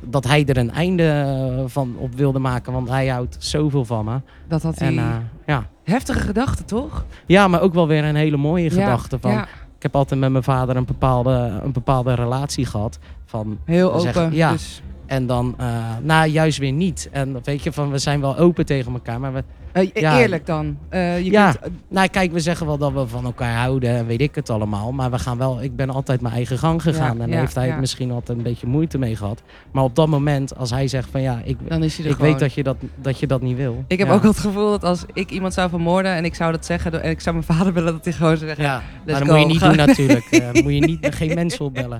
dat 0.00 0.26
hij 0.26 0.44
er 0.46 0.56
een 0.56 0.70
einde 0.70 1.08
eh, 1.08 1.64
van 1.66 1.94
op 1.98 2.14
wilde 2.14 2.38
maken, 2.38 2.72
want 2.72 2.88
hij 2.88 3.06
houdt 3.08 3.36
zoveel 3.38 3.84
van 3.84 4.04
me. 4.04 4.20
dat 4.48 4.62
had 4.62 4.78
hij. 4.78 4.88
En 4.88 4.98
eh, 4.98 5.16
ja. 5.46 5.66
heftige 5.84 6.20
gedachten, 6.20 6.64
toch? 6.64 7.04
ja, 7.26 7.48
maar 7.48 7.60
ook 7.60 7.74
wel 7.74 7.86
weer 7.86 8.04
een 8.04 8.14
hele 8.14 8.36
mooie 8.36 8.64
Ja, 8.64 8.70
gedachte. 8.70 9.18
Van, 9.18 9.30
ja, 9.30 9.42
Ik 9.76 9.82
heb 9.82 9.96
altijd 9.96 10.20
met 10.20 10.30
mijn 10.30 10.44
vader 10.44 10.76
een 10.76 10.84
bepaalde, 10.84 11.60
een 11.62 11.72
bepaalde 11.72 12.14
relatie 12.14 12.66
gehad. 12.66 12.98
Van, 13.24 13.58
heel 13.64 13.92
open. 13.92 14.32
ja. 14.34 14.50
Dus, 14.52 14.82
en 15.06 15.26
dan, 15.26 15.54
eh 15.58 15.66
nou, 16.02 16.28
juist 16.28 16.58
weer 16.58 16.72
niet. 16.72 17.08
En 17.12 17.40
weet 17.44 17.62
je, 17.62 17.72
van, 17.72 17.90
we 17.90 17.98
zijn 17.98 18.20
wel 18.20 18.36
open 18.36 18.66
tegen 18.66 18.92
elkaar, 18.92 19.20
maar 19.20 19.32
we, 19.32 19.44
eh, 19.72 19.90
Ja. 19.94 20.18
Eerlijk 20.20 20.46
dan. 20.46 20.78
Eh, 20.88 21.18
je 21.24 21.30
Ja. 21.30 21.52
kunt, 21.52 21.74
Nou, 21.88 22.08
kijk, 22.08 22.32
we 22.32 22.40
zeggen 22.40 22.66
wel 22.66 22.78
dat 22.78 22.92
we 22.92 23.06
van 23.06 23.24
elkaar 23.24 23.56
houden 23.56 23.90
en 23.96 24.06
weet 24.06 24.20
ik 24.20 24.34
het 24.34 24.50
allemaal. 24.50 24.92
Maar 24.92 25.10
we 25.10 25.18
gaan 25.18 25.38
wel, 25.38 25.62
ik 25.62 25.76
ben 25.76 25.90
altijd 25.90 26.20
mijn 26.20 26.34
eigen 26.34 26.58
gang 26.58 26.82
gegaan. 26.82 27.16
Ja, 27.16 27.22
en 27.22 27.30
ja, 27.30 27.38
heeft 27.38 27.54
hij 27.54 27.76
misschien 27.80 28.10
altijd 28.10 28.38
een 28.38 28.44
beetje 28.44 28.66
moeite 28.66 28.98
mee 28.98 29.16
gehad. 29.16 29.42
Maar 29.72 29.84
op 29.84 29.94
dat 29.94 30.08
moment, 30.08 30.56
als 30.56 30.70
hij 30.70 30.88
zegt 30.88 31.08
van 31.10 31.22
ja, 31.22 31.40
ik, 31.44 31.56
dan 31.68 31.82
is 31.82 31.96
hij 31.98 32.06
ik 32.06 32.12
gewoon. 32.14 32.30
weet 32.30 32.40
dat 32.40 32.52
je 32.54 32.62
dat, 32.62 32.76
dat 32.96 33.18
je 33.18 33.26
dat 33.26 33.40
niet 33.42 33.56
wil. 33.56 33.84
Ik 33.86 33.98
heb 33.98 34.08
ook 34.10 34.22
het 34.22 34.38
gevoel 34.38 34.70
dat 34.70 34.84
als 34.84 35.04
ik 35.12 35.30
iemand 35.30 35.54
zou 35.54 35.68
vermoorden 35.70 36.12
en 36.14 36.24
ik 36.24 36.34
zou 36.34 36.52
dat 36.52 36.66
zeggen 36.66 37.02
en 37.02 37.10
ik 37.10 37.20
zou 37.20 37.34
mijn 37.34 37.58
vader 37.58 37.72
willen 37.72 37.92
dat 37.92 38.04
hij 38.04 38.12
gewoon 38.12 38.36
zou 38.36 38.46
zeggen. 38.46 38.64
Ja, 38.64 38.82
maar 39.06 39.18
dat 39.18 39.24
moet 39.28 39.38
je 39.40 39.46
niet 39.46 39.60
doen 39.60 39.76
natuurlijk. 39.86 40.24
Eh, 40.30 40.62
moet 40.62 40.72
je 40.74 40.80
niet, 40.80 41.06
geen 41.14 41.34
mensen 41.34 41.64
opbellen. 41.64 41.98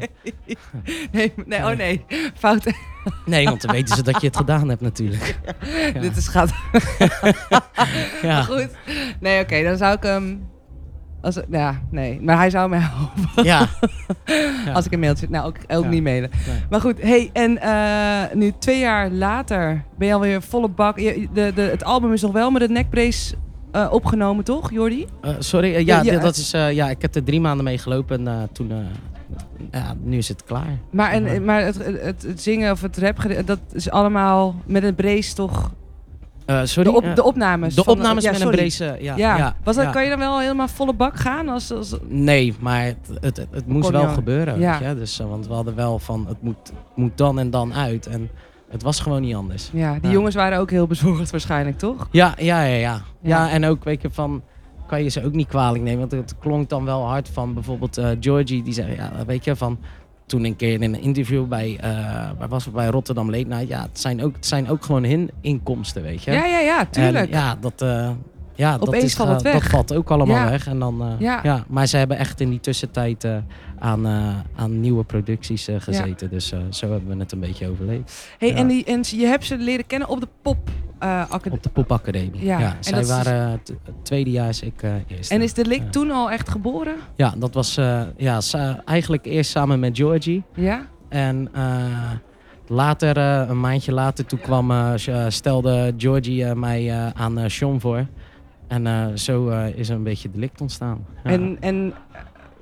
Nee, 1.13 1.33
nee, 1.47 1.59
oh 1.61 1.77
nee, 1.77 2.05
fout. 2.35 2.67
Nee, 3.27 3.45
want 3.45 3.61
dan 3.63 3.73
weten 3.73 3.97
ze 3.97 4.03
dat 4.03 4.21
je 4.21 4.27
het 4.27 4.37
gedaan 4.37 4.69
hebt 4.69 4.81
natuurlijk. 4.81 5.39
Ja. 5.95 6.01
Dit 6.01 6.17
is 6.17 6.29
gaat 6.29 6.51
Ja, 8.23 8.43
goed. 8.43 8.69
Nee, 9.21 9.41
oké, 9.43 9.63
dan 9.63 9.77
zou 9.77 9.95
ik 9.97 10.03
hem. 10.03 10.49
Als, 11.23 11.39
ja, 11.51 11.81
nee, 11.91 12.21
maar 12.23 12.37
hij 12.37 12.51
zou 12.51 12.69
mij 12.69 12.79
helpen 12.79 13.45
ja. 13.53 13.67
Ja. 14.65 14.73
als 14.73 14.87
ik 14.87 14.93
een 14.93 15.01
mailtje. 15.01 15.27
Nou, 15.31 15.47
ook, 15.47 15.57
ook 15.69 15.85
Ja. 15.85 15.91
niet 15.91 16.03
mailen. 16.03 16.31
Nee. 16.47 16.57
Maar 16.71 16.81
goed, 16.81 17.03
hey, 17.03 17.31
en 17.33 17.59
eh, 17.61 18.35
nu 18.35 18.53
twee 18.59 18.79
jaar 18.79 19.11
later 19.11 19.85
ben 19.99 20.09
je 20.09 20.15
alweer 20.15 20.43
volle 20.43 20.69
bak. 20.69 20.99
Je- 20.99 21.29
De, 21.33 21.53
de, 21.55 21.63
het 21.63 21.85
album 21.85 22.13
is 22.13 22.23
nog 22.23 22.33
wel 22.33 22.51
met 22.51 22.63
de 22.63 22.69
nekbrace 22.69 23.35
eh, 23.73 23.89
opgenomen, 23.91 24.45
toch, 24.45 24.71
Jordi? 24.71 25.07
Eh, 25.23 25.35
sorry, 25.39 25.87
ja, 25.87 26.03
Ja, 26.03 26.19
dat 26.19 26.37
is, 26.37 26.51
ja, 26.51 26.91
ik 26.91 27.03
heb 27.03 27.15
er 27.15 27.25
drie 27.25 27.41
maanden 27.41 27.65
mee 27.65 27.79
gelopen 27.79 28.29
en 28.29 28.49
toen, 28.53 28.73
ja, 29.71 29.95
nu 30.03 30.17
is 30.17 30.29
het 30.29 30.45
klaar. 30.45 30.79
Maar, 30.91 31.11
en, 31.13 31.45
maar 31.45 31.63
het, 31.65 31.85
het, 31.85 32.23
het 32.23 32.43
zingen 32.43 32.73
of 32.73 32.81
het 32.81 32.99
rap, 32.99 33.27
dat 33.45 33.59
is 33.73 33.91
allemaal 33.91 34.55
met 34.67 34.83
een 34.83 34.95
brace 34.95 35.35
toch? 35.35 35.71
Eh, 36.47 36.61
sorry? 36.65 36.91
De, 36.91 36.97
op, 36.97 37.05
Eh, 37.05 37.15
de 37.15 37.23
opnames. 37.23 37.75
de 37.75 37.85
opnames 37.85 38.25
ja, 38.25 38.31
met 38.33 38.41
een 38.41 38.51
brace, 38.51 38.85
eh, 38.87 39.03
ja. 39.03 39.17
Ja, 39.17 39.37
ja, 39.37 39.57
Was 39.65 39.77
dat, 39.77 39.91
kan 39.91 40.03
je 40.05 40.09
dan 40.11 40.19
wel 40.19 40.41
helemaal 40.41 40.69
volle 40.69 40.93
bak 40.93 41.17
gaan? 41.17 41.49
Als, 41.49 41.73
als, 41.73 41.95
Nee, 42.09 42.55
maar 42.61 42.85
het, 42.85 42.97
het, 43.21 43.37
het, 43.37 43.47
het 43.51 43.67
moest 43.67 43.91
wel 43.91 44.09
gebeuren. 44.09 44.61
ja. 44.61 44.79
Weet 44.79 44.89
je? 44.89 44.95
Dus, 44.95 45.19
want 45.19 45.47
we 45.47 45.53
hadden 45.55 45.75
wel 45.75 45.99
van, 45.99 46.27
het 46.29 46.43
moet, 46.43 46.73
moet 46.95 47.17
dan 47.17 47.39
en 47.39 47.51
dan 47.51 47.75
uit. 47.75 48.07
En 48.07 48.31
het 48.71 48.83
was 48.83 49.01
gewoon 49.01 49.21
niet 49.23 49.35
anders. 49.35 49.71
ja, 49.73 49.99
die 50.01 50.11
jongens 50.11 50.35
waren 50.35 50.59
ook 50.59 50.71
heel 50.71 50.87
bezorgd 50.87 51.31
waarschijnlijk, 51.31 51.79
toch? 51.79 52.09
Ja, 52.11 52.35
ja, 52.39 52.63
ja, 52.63 52.75
ja. 52.75 53.03
Ja. 53.23 53.45
Ja, 53.47 53.51
en 53.51 53.65
ook, 53.65 53.85
weet 53.85 54.03
je, 54.03 54.11
van... 54.11 54.43
Kan 54.91 55.03
je 55.03 55.09
ze 55.09 55.25
ook 55.25 55.33
niet 55.33 55.49
kwalijk 55.49 55.83
nemen. 55.85 55.99
Want 55.99 56.13
het 56.13 56.35
klonk 56.39 56.69
dan 56.69 56.85
wel 56.85 57.07
hard 57.07 57.29
van 57.29 57.55
bijvoorbeeld 57.55 57.97
eh, 57.99 58.09
Georgie. 58.21 58.63
Die 58.63 58.73
zei, 58.73 58.95
ja, 58.95 59.13
weet 59.27 59.45
je, 59.45 59.57
van... 59.57 59.79
Toen 60.27 60.45
een 60.45 60.57
keer 60.57 60.73
in 60.73 60.83
een 60.83 61.01
interview 61.01 61.47
bij, 61.47 61.79
waar 62.39 62.49
was 62.49 62.65
het, 62.65 62.75
bij 62.75 62.87
Rotterdam 62.87 63.31
Late 63.31 63.47
Night. 63.47 63.69
Ja, 63.69 63.83
het 63.83 64.01
zijn 64.01 64.23
ook, 64.23 64.35
het 64.35 64.47
zijn 64.47 64.69
ook 64.69 64.85
gewoon 64.85 65.05
hun 65.05 65.31
inkomsten, 65.41 66.03
weet 66.03 66.23
je. 66.23 66.31
Ja, 66.33 66.45
ja, 66.47 66.59
ja, 66.59 66.85
tuurlijk. 66.87 67.31
En 67.31 67.39
ja, 67.39 67.57
dat, 67.61 67.83
eh, 67.83 68.11
ja, 68.55 68.79
dat, 68.79 68.89
Opeens 68.89 69.05
is, 69.05 69.15
valt 69.15 69.29
het 69.29 69.43
weg. 69.43 69.53
dat 69.53 69.63
valt 69.71 69.95
ook 69.95 70.11
allemaal 70.11 70.37
Ja. 70.37 70.51
weg. 70.51 70.67
En 70.67 70.79
dan, 70.79 71.17
Ja. 71.19 71.41
ja. 71.43 71.65
maar 71.69 71.87
ze 71.87 71.97
hebben 71.97 72.17
echt 72.19 72.41
in 72.41 72.51
die 72.51 72.61
tussentijd 72.61 73.25
eh, 73.25 73.37
aan, 73.79 74.07
aan 74.57 74.81
nieuwe 74.81 75.05
producties 75.05 75.69
gezeten. 75.79 76.31
Dus 76.31 76.53
zo 76.71 76.91
hebben 76.91 77.09
we 77.09 77.17
het 77.23 77.33
een 77.33 77.41
beetje 77.41 77.69
overleefd. 77.71 78.29
hey, 78.39 78.55
en, 78.55 78.67
die, 78.67 78.85
en 78.85 79.01
je 79.07 79.27
hebt 79.27 79.45
ze 79.45 79.57
leren 79.59 79.87
kennen 79.87 80.09
op 80.09 80.21
de 80.21 80.29
pop 80.43 80.71
eh. 81.01 81.25
Op 81.51 81.63
de 81.63 81.69
Popacademie. 81.69 82.45
Ja, 82.45 82.59
Ja, 82.59 82.77
zij 82.81 83.01
is- 83.01 83.09
waren 83.09 83.61
t- 83.63 83.73
tweedejaars, 84.03 84.63
ik 84.63 84.83
eh 84.83 84.91
eerste. 85.07 85.35
En 85.35 85.43
is 85.43 85.53
de 85.55 85.65
lik 85.65 85.91
toen 85.93 86.11
al 86.11 86.31
echt 86.31 86.49
geboren? 86.49 86.95
Ja, 87.17 87.35
dat 87.37 87.55
was 87.55 87.77
eh, 87.77 88.03
ja, 88.17 88.41
eigenlijk 88.85 89.25
eerst 89.27 89.51
samen 89.51 89.81
met 89.81 89.97
Georgie. 89.97 90.43
Ja? 90.55 90.87
En 91.09 91.51
later, 92.67 93.17
een 93.17 93.61
maandje 93.61 93.93
later, 93.93 94.27
toen 94.27 94.41
kwam, 94.41 94.73
stelde 95.29 95.95
Georgie 95.97 96.55
mij 96.55 97.13
aan 97.15 97.51
Sean 97.51 97.81
voor. 97.81 98.07
En 98.69 99.19
zo 99.19 99.49
is 99.75 99.89
er 99.89 99.95
een 99.97 100.03
beetje 100.03 100.31
delict 100.31 100.61
ontstaan. 100.61 101.05
Ja. 101.25 101.31
En, 101.31 101.57
en 101.61 101.93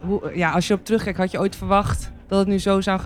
hoe, 0.00 0.30
ja, 0.34 0.50
als 0.50 0.66
je 0.66 0.74
op 0.74 0.84
terugkijkt, 0.84 1.18
had 1.18 1.30
je 1.30 1.38
ooit 1.38 1.56
verwacht 1.56 2.12
dat 2.26 2.38
het 2.38 2.48
nu 2.48 2.58
zo 2.58 2.80
zou 2.80 3.00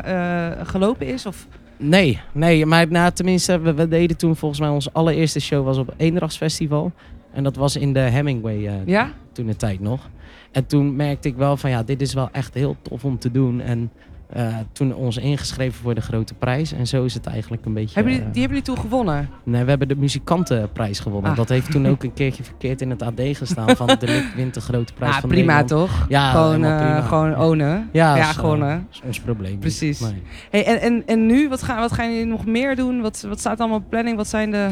gelopen 0.63 1.07
is? 1.07 1.27
Of? 1.27 1.47
Nee, 1.83 2.21
nee, 2.33 2.67
maar 2.67 2.89
nou, 2.89 3.13
tenminste, 3.13 3.61
we, 3.61 3.75
we 3.75 3.89
deden 3.89 4.17
toen 4.17 4.37
volgens 4.37 4.61
mij 4.61 4.69
onze 4.71 4.91
allereerste 4.93 5.41
show 5.41 5.65
was 5.65 5.79
op 5.79 5.95
Eendrachtsfestival. 5.97 6.93
En 7.33 7.43
dat 7.43 7.57
was 7.57 7.77
in 7.77 7.93
de 7.93 7.99
Hemingway 8.01 8.67
eh, 8.67 8.87
Ja? 8.87 9.13
toen 9.33 9.47
de 9.47 9.57
tijd 9.57 9.81
nog. 9.81 10.09
En 10.53 10.67
toen 10.67 10.97
merkte 10.97 11.29
ik 11.29 11.37
wel 11.37 11.57
van 11.57 11.71
ja, 11.71 11.83
dit 11.83 12.01
is 12.01 12.15
wel 12.15 12.29
echt 12.33 12.55
heel 12.55 12.77
tof 12.83 13.05
om 13.05 13.19
te 13.19 13.31
doen. 13.31 13.61
En 13.61 13.91
eh, 14.33 14.57
toen 14.73 14.95
ons 14.95 15.17
ingeschreven 15.17 15.83
voor 15.83 15.95
de 15.95 16.01
grote 16.01 16.35
prijs. 16.35 16.73
En 16.73 16.87
zo 16.87 17.05
is 17.05 17.15
het 17.15 17.27
eigenlijk 17.27 17.65
een 17.65 17.73
beetje... 17.73 17.95
Hebben 17.95 18.13
eh, 18.13 18.19
die 18.19 18.27
hebben 18.27 18.43
jullie 18.43 18.63
toen 18.63 18.79
gewonnen? 18.79 19.29
Nee, 19.43 19.63
we 19.63 19.69
hebben 19.71 19.89
de 19.89 19.97
muzikantenprijs 19.97 21.01
gewonnen. 21.01 21.31
Ah. 21.31 21.37
Dat 21.37 21.49
heeft 21.49 21.71
toen 21.71 21.87
ook 21.87 22.03
een 22.03 22.13
keertje 22.13 22.45
verkeerd 22.45 22.81
in 22.81 22.91
het 22.91 23.03
AD 23.03 23.21
gestaan. 23.21 23.77
Van 23.77 23.87
de 23.87 23.97
Lik 24.07 24.33
wint 24.37 24.55
de 24.55 24.61
grote 24.61 24.93
prijs 24.93 25.15
Ah, 25.15 25.21
van 25.21 25.29
prima 25.29 25.61
Nederland. 25.61 25.91
toch? 25.91 26.07
Ja, 26.09 26.31
gewoon, 26.31 26.61
prima. 26.61 27.01
gewoon 27.01 27.37
ownen. 27.39 27.89
Ja, 27.93 28.17
Ja, 28.17 28.23
is, 28.23 28.29
eh, 28.29 28.35
gewonnen. 28.41 28.87
is 28.93 29.01
ons 29.05 29.21
probleem. 29.21 29.59
Precies. 29.59 30.01
Nee. 30.01 30.23
Hey, 30.51 30.65
en, 30.67 30.81
en, 30.81 31.03
en 31.07 31.27
nu, 31.27 31.49
wat 31.49 31.63
gaan, 31.63 31.81
wat 31.81 31.93
gaan 31.93 32.11
jullie 32.13 32.27
nog 32.27 32.47
meer 32.47 32.77
doen? 32.77 33.01
Wat, 33.01 33.25
wat 33.29 33.39
staat 33.41 33.61
allemaal 33.61 33.79
op 33.79 33.89
planning? 33.91 34.17
Wat 34.17 34.29
zijn 34.29 34.51
de 34.51 34.69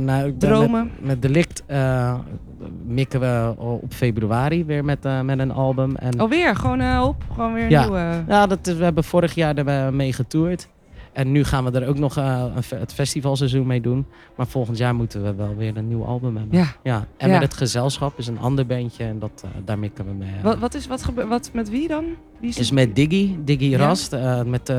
nou, 0.00 0.34
dromen? 0.38 0.90
Met, 0.98 1.06
met 1.06 1.22
Delict 1.22 1.62
mikken 2.86 3.20
we 3.20 3.54
op 3.56 3.92
februari 3.92 4.64
weer 4.64 4.84
met, 4.84 5.04
eh, 5.04 5.20
met 5.20 5.38
een 5.38 5.52
album. 5.52 5.96
En 5.96 6.18
Alweer, 6.18 6.56
gewoon 6.56 6.80
eh, 6.80 7.04
op. 7.06 7.16
Gewoon 7.34 7.52
weer 7.52 7.64
een 7.64 7.70
Ja. 7.70 7.80
nieuwe. 7.82 8.22
Ja, 8.28 8.46
dat 8.46 8.66
is, 8.66 8.74
we 8.74 8.84
hebben 8.84 9.04
vorig 9.04 9.34
jaar 9.34 9.56
er 9.56 9.94
mee 9.94 10.12
getoerd. 10.12 10.68
En 11.18 11.32
nu 11.32 11.44
gaan 11.44 11.64
we 11.64 11.80
er 11.80 11.88
ook 11.88 11.98
nog 11.98 12.16
eh, 12.16 12.44
het 12.74 12.92
festivalseizoen 12.92 13.66
mee 13.66 13.80
doen. 13.80 14.06
Maar 14.36 14.46
volgend 14.46 14.78
jaar 14.78 14.94
moeten 14.94 15.22
we 15.22 15.34
wel 15.34 15.56
weer 15.56 15.76
een 15.76 15.88
nieuw 15.88 16.04
album 16.04 16.36
hebben. 16.36 16.58
Ja. 16.58 16.66
Ja. 16.82 17.06
En 17.16 17.30
met 17.30 17.42
het 17.42 17.54
gezelschap 17.54 18.18
is 18.18 18.26
een 18.26 18.38
ander 18.38 18.66
bandje. 18.66 19.04
En 19.04 19.18
dat, 19.18 19.42
eh, 19.44 19.50
daar 19.64 19.78
mikken 19.78 20.04
we 20.04 20.12
mee. 20.12 20.28
eh. 20.36 20.42
Wat, 20.42 20.58
wat 20.58 20.74
is 20.74 20.86
wat, 20.86 21.04
wat 21.28 21.50
met 21.52 21.70
wie 21.70 21.88
dan? 21.88 22.04
Wie 22.40 22.54
is 22.58 22.70
met 22.70 22.96
Diggy, 22.96 23.36
Diggy? 23.44 23.74
Rast. 23.74 24.16
met, 24.46 24.72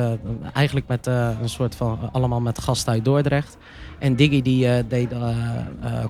eigenlijk 0.53 0.87
met 0.87 1.05
een 1.05 1.49
soort 1.49 1.75
van, 1.75 1.99
allemaal 2.11 2.41
met 2.41 2.59
gasten 2.59 2.93
uit 2.93 3.05
Dordrecht. 3.05 3.57
En 3.99 4.15
Diggy 4.15 4.41
die 4.41 4.87
deed, 4.87 5.09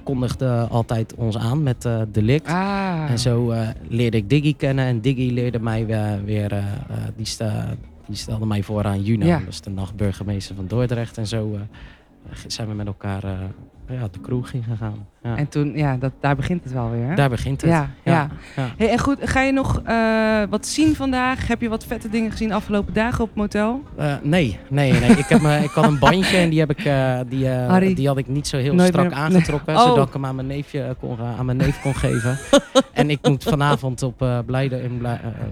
kondigde 0.03 0.67
altijd 0.69 1.15
ons 1.15 1.37
aan 1.37 1.63
met 1.63 1.89
Delict. 2.07 2.47
Ah. 2.47 3.05
En 3.09 3.19
zo 3.19 3.53
leerde 3.87 4.17
ik 4.17 4.29
Diggy 4.29 4.55
kennen 4.55 4.85
en 4.85 5.01
Diggy 5.01 5.31
leerde 5.33 5.59
mij 5.59 5.85
weer, 5.85 6.23
weer 6.25 6.63
die, 7.15 7.27
die 8.09 8.17
stelde 8.17 8.45
mij 8.45 8.63
voor 8.63 8.83
aan 8.85 9.01
Juno, 9.03 9.25
Ja. 9.25 9.39
dat 9.39 9.47
is 9.47 9.61
de 9.61 9.69
nachtburgemeester 9.69 10.55
van 10.55 10.67
Dordrecht. 10.67 11.17
En 11.17 11.27
zo 11.27 11.53
eh, 11.53 11.61
zijn 12.47 12.67
we 12.67 12.73
met 12.73 12.87
elkaar 12.87 13.23
eh, 13.23 13.39
ja, 13.89 14.07
de 14.11 14.19
kroeg 14.19 14.51
in 14.51 14.63
gegaan. 14.63 15.07
Ja. 15.23 15.37
En 15.37 15.47
toen, 15.47 15.77
ja, 15.77 15.97
dat, 15.97 16.11
daar 16.19 16.35
begint 16.35 16.63
het 16.63 16.73
wel 16.73 16.91
weer. 16.91 17.07
Hè? 17.07 17.15
Daar 17.15 17.29
begint 17.29 17.61
het. 17.61 17.69
Ja, 17.69 17.89
ja. 18.03 18.29
ja. 18.55 18.67
Hey, 18.77 18.89
en 18.89 18.99
goed, 18.99 19.17
ga 19.21 19.41
je 19.41 19.51
nog 19.51 19.81
eh, 19.85 20.41
wat 20.49 20.67
zien 20.67 20.95
vandaag? 20.95 21.47
Heb 21.47 21.61
je 21.61 21.69
wat 21.69 21.85
vette 21.85 22.09
dingen 22.09 22.31
gezien 22.31 22.47
de 22.47 22.53
afgelopen 22.53 22.93
dagen 22.93 23.23
op 23.23 23.29
motel? 23.35 23.83
Eh, 23.97 24.13
nee, 24.21 24.59
nee, 24.69 24.91
nee. 24.91 25.09
Ik, 25.09 25.25
heb 25.25 25.41
me, 25.41 25.57
ik 25.57 25.69
had 25.69 25.83
een 25.83 25.99
bandje 25.99 26.37
en 26.37 26.49
die, 26.49 26.59
heb 26.59 26.69
ik, 26.69 26.85
eh, 26.85 27.19
die, 27.27 27.95
die 27.95 28.07
had 28.07 28.17
ik 28.17 28.27
niet 28.27 28.47
zo 28.47 28.57
heel 28.57 28.73
Nooit 28.73 28.87
strak 28.87 29.09
meer- 29.09 29.13
aangetrokken. 29.13 29.73
Nee. 29.73 29.83
Oh. 29.83 29.89
Zodat 29.89 30.07
ik 30.07 30.13
hem 30.13 30.25
aan 30.25 30.35
mijn, 30.35 30.47
neefje 30.47 30.95
kon, 30.99 31.17
aan 31.37 31.45
mijn 31.45 31.57
neef 31.57 31.81
kon 31.81 31.95
geven. 31.95 32.37
en 32.93 33.09
ik 33.09 33.27
moet 33.27 33.43
vanavond 33.43 34.03
op 34.03 34.41
Blijden 34.45 34.83
in, 34.83 35.05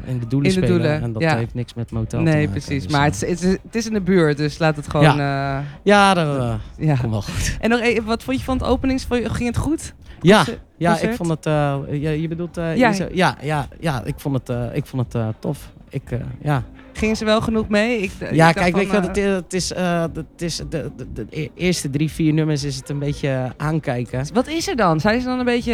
in 0.06 0.20
de 0.20 0.27
Doelen 0.27 0.51
In 0.51 0.60
de 0.60 0.65
spelen. 0.65 0.67
Doelen, 0.67 1.01
en 1.01 1.13
dat 1.13 1.24
heeft 1.24 1.53
niks 1.53 1.74
met 1.74 1.91
motel 1.91 2.20
te 2.20 2.25
nee, 2.25 2.36
maken. 2.36 2.50
precies. 2.50 2.84
Dus, 2.84 2.91
maar 2.91 3.03
het 3.03 3.24
is, 3.24 3.44
het, 3.44 3.75
is, 3.75 3.88
in 3.88 3.94
de 3.94 4.01
buurt, 4.01 4.38
dus 4.38 4.58
laat 4.58 4.75
het 4.75 4.89
gewoon... 4.89 5.15
Ja. 5.17 5.63
Ja, 5.84 6.13
dat 6.13 6.60
ja. 6.77 6.96
komt 6.96 7.12
wel 7.12 7.22
goed. 7.22 7.58
En 7.60 7.70
nog 7.70 7.79
even, 7.79 8.06
wat 8.06 8.24
vond 8.27 8.39
je 8.39 8.46
van 8.46 8.57
het 8.57 8.65
openings? 8.67 9.03
Vond 9.05 9.24
je- 9.24 9.29
Ging 9.29 9.48
het 9.50 9.57
goed? 9.57 9.93
Ja, 10.22 10.46
Concert- 10.77 11.01
ja 11.01 11.10
ik 11.10 11.15
vond 11.15 11.29
het... 11.29 11.46
eh, 11.46 11.75
je, 11.91 12.22
je 12.22 12.27
bedoelt... 12.27 12.57
eh, 12.57 12.75
Ja. 12.77 12.89
je 12.93 13.10
ja, 13.13 13.38
ja, 13.41 13.67
ja, 13.79 14.03
ik 14.05 14.13
vond 14.17 14.36
het, 14.38 14.50
eh, 14.50 14.63
ik 14.75 14.86
vond 14.86 15.13
het 15.13 15.36
tof. 15.39 15.72
Ik, 15.89 16.03
ja. 16.41 16.63
Gingen 16.93 17.15
ze 17.15 17.25
wel 17.25 17.41
genoeg 17.41 17.67
mee? 17.69 18.01
Ik, 18.01 18.12
ja, 18.31 18.51
kijk, 18.51 18.75
weet 18.75 18.86
je 18.86 18.91
wat 18.91 19.07
het 19.07 19.17
is? 19.17 19.25
Het 19.34 19.53
is, 19.53 19.69
het 20.13 20.41
is 20.41 20.55
de, 20.69 20.91
de, 20.98 21.13
de 21.13 21.25
e- 21.29 21.48
eerste 21.55 21.89
drie, 21.89 22.12
vier 22.12 22.34
nummers 22.34 22.63
is 22.63 22.75
het 22.75 22.89
een 22.89 23.00
beetje 23.00 23.53
aankijken. 23.57 24.25
Wat 24.34 24.48
is 24.48 24.67
er 24.67 24.75
dan? 24.75 25.00
Zijn 25.00 25.22
ze 25.22 25.27
dan 25.27 25.39
een 25.39 25.46
beetje 25.46 25.72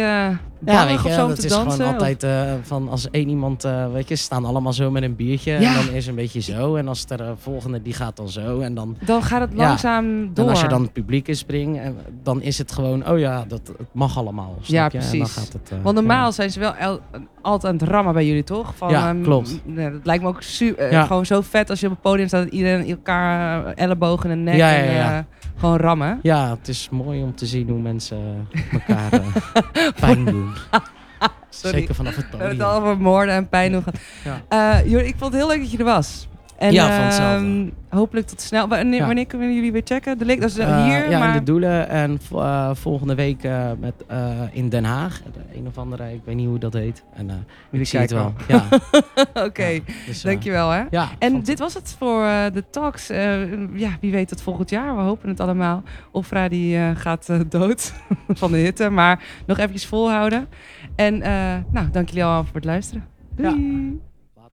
Ja, 0.66 0.86
weet 0.86 1.02
je, 1.02 1.12
zo 1.12 1.28
dat 1.28 1.38
is 1.38 1.50
dansen? 1.50 1.70
gewoon 1.72 1.92
altijd 1.92 2.26
van 2.62 2.88
als 2.88 3.10
één 3.10 3.28
iemand, 3.28 3.62
weet 3.92 4.08
je, 4.08 4.14
ze 4.14 4.22
staan 4.22 4.44
allemaal 4.44 4.72
zo 4.72 4.90
met 4.90 5.02
een 5.02 5.16
biertje. 5.16 5.52
Ja. 5.52 5.78
En 5.80 5.86
dan 5.86 5.94
is 5.94 6.06
een 6.06 6.14
beetje 6.14 6.40
zo. 6.40 6.76
En 6.76 6.88
als 6.88 7.04
er 7.08 7.20
eh, 7.20 7.30
volgende, 7.38 7.82
die 7.82 7.92
gaat 7.92 8.16
dan 8.16 8.28
zo. 8.28 8.60
En 8.60 8.74
dan, 8.74 8.96
Dan 9.06 9.22
gaat 9.22 9.40
het 9.40 9.50
Ja. 9.52 9.56
langzaam 9.66 10.34
door. 10.34 10.44
en 10.44 10.50
als 10.50 10.60
je 10.60 10.68
dan 10.68 10.82
het 10.82 10.92
publiek 10.92 11.28
in 11.28 11.36
springt, 11.36 11.80
dan 12.22 12.42
is 12.42 12.58
het 12.58 12.72
gewoon, 12.72 13.08
oh 13.08 13.18
ja, 13.18 13.44
dat, 13.48 13.60
het 13.78 13.86
mag 13.92 14.18
allemaal. 14.18 14.54
Ja, 14.62 14.88
En 15.00 15.00
dan 15.00 15.18
precies. 15.18 15.34
gaat 15.36 15.52
het, 15.52 15.70
eh, 15.72 15.78
Want 15.82 15.94
normaal 15.94 16.32
zijn 16.32 16.50
ze 16.50 16.60
wel 16.60 16.74
el- 16.74 17.00
altijd 17.42 17.72
aan 17.72 17.78
het 17.78 17.88
rammen 17.88 18.12
bij 18.14 18.26
jullie, 18.26 18.44
toch? 18.44 18.76
Van, 18.76 18.90
Ja, 18.90 19.08
ehm, 19.08 19.22
klopt. 19.22 19.60
nee, 19.64 19.90
dat 19.90 20.00
lijkt 20.04 20.22
me 20.22 20.28
ook 20.28 20.40
eh, 20.76 21.06
gewoon 21.06 21.26
zo 21.26 21.40
vet 21.40 21.70
als 21.70 21.80
je 21.80 21.86
op 21.86 21.92
het 21.92 22.00
podium 22.00 22.28
staat... 22.28 22.44
dat 22.44 22.52
iedereen 22.52 22.88
elkaar 22.90 23.66
eh, 23.66 23.72
ellebogen 23.84 24.30
en 24.30 24.42
nek 24.42 24.60
en, 24.60 25.26
gewoon 25.56 25.76
rammen. 25.76 26.18
Ja, 26.22 26.50
het 26.50 26.68
is 26.68 26.88
mooi 26.90 27.22
om 27.22 27.34
te 27.34 27.46
zien 27.46 27.68
hoe 27.68 27.80
mensen 27.80 28.48
elkaar 28.72 29.20
pijn 30.00 30.24
doen. 30.24 30.50
Sorry. 31.50 31.78
Zeker 31.78 31.94
vanaf 31.94 32.16
het 32.16 32.24
We 32.30 32.36
hebben 32.36 32.48
podium. 32.48 32.66
het 32.68 32.76
al 32.76 32.80
over 32.82 33.02
moorden 33.02 33.34
en 33.34 33.48
pijn 33.48 33.72
doen. 33.72 33.84
Ja. 34.50 34.82
Jordi, 34.84 35.06
ik 35.08 35.14
vond 35.18 35.32
het 35.32 35.42
heel 35.42 35.50
leuk 35.50 35.60
dat 35.60 35.70
je 35.70 35.78
er 35.78 35.84
was. 35.84 36.28
En, 36.58 36.72
Ja, 36.72 36.96
van 36.96 37.04
hetzelfde. 37.04 37.46
ehm, 37.46 37.68
hopelijk 37.98 38.26
tot 38.26 38.40
snel. 38.40 38.68
Wanneer, 38.68 38.98
Ja. 39.00 39.06
wanneer 39.06 39.26
kunnen 39.26 39.54
jullie 39.54 39.72
weer 39.72 39.80
checken? 39.84 40.18
De 40.18 40.24
link, 40.24 40.40
dat 40.40 40.50
is 40.50 40.58
eh, 40.58 40.68
Eh, 40.68 40.84
hier, 40.84 41.10
ja, 41.10 41.18
maar... 41.18 41.28
in 41.28 41.38
de 41.38 41.42
Doelen. 41.42 41.88
En 41.88 42.18
eh, 42.34 42.70
volgende 42.74 43.14
week 43.14 43.42
met, 43.80 43.94
in 44.52 44.68
Den 44.68 44.84
Haag. 44.84 45.22
De 45.22 45.58
een 45.58 45.66
of 45.66 45.78
andere, 45.78 46.12
ik 46.12 46.20
weet 46.24 46.34
niet 46.36 46.46
hoe 46.46 46.58
dat 46.58 46.72
heet. 46.72 47.04
En 47.14 47.26
Jullie 47.26 47.44
ik 47.70 47.86
zie 47.86 47.98
het 47.98 48.10
wel. 48.12 48.32
Ja, 48.48 48.64
Oké, 49.44 49.66
ja, 49.66 49.80
dus, 50.06 50.22
dankjewel 50.22 50.70
hè. 50.70 50.82
Ja, 50.90 51.08
En 51.18 51.30
vond- 51.32 51.46
dit 51.46 51.58
was 51.58 51.74
het 51.74 51.96
voor 51.98 52.22
de 52.52 52.64
talks. 52.70 53.06
Ja, 53.74 53.90
wie 54.00 54.12
weet 54.12 54.30
het 54.30 54.42
volgend 54.42 54.70
jaar. 54.70 54.96
We 54.96 55.02
hopen 55.02 55.28
het 55.28 55.40
allemaal. 55.40 55.82
Ofra 56.10 56.48
die 56.48 56.78
gaat 56.94 57.28
dood 57.48 57.92
van 58.28 58.50
de 58.52 58.58
hitte. 58.58 58.90
Maar 58.90 59.22
nog 59.46 59.58
eventjes 59.58 59.86
volhouden. 59.86 60.48
En 60.96 61.18
nou, 61.70 61.90
dank 61.92 62.08
jullie 62.08 62.24
allemaal 62.24 62.44
voor 62.44 62.54
het 62.54 62.64
luisteren. 62.64 63.04
Doei! 63.36 64.00